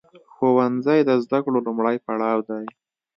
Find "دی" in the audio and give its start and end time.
2.49-2.65